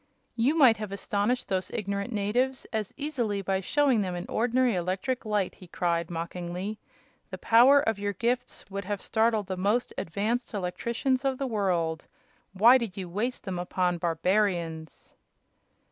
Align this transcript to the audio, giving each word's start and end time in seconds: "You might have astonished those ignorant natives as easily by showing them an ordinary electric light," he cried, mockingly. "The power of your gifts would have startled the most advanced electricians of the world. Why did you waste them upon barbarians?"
"You 0.35 0.55
might 0.55 0.77
have 0.77 0.91
astonished 0.91 1.47
those 1.47 1.69
ignorant 1.69 2.11
natives 2.11 2.65
as 2.73 2.91
easily 2.97 3.43
by 3.43 3.59
showing 3.61 4.01
them 4.01 4.15
an 4.15 4.25
ordinary 4.29 4.73
electric 4.73 5.25
light," 5.25 5.53
he 5.53 5.67
cried, 5.67 6.09
mockingly. 6.09 6.79
"The 7.29 7.37
power 7.37 7.81
of 7.81 7.99
your 7.99 8.13
gifts 8.13 8.65
would 8.71 8.85
have 8.85 8.99
startled 8.99 9.45
the 9.45 9.57
most 9.57 9.93
advanced 9.99 10.55
electricians 10.55 11.23
of 11.23 11.37
the 11.37 11.45
world. 11.45 12.05
Why 12.53 12.79
did 12.79 12.97
you 12.97 13.07
waste 13.09 13.43
them 13.43 13.59
upon 13.59 13.99
barbarians?" 13.99 15.13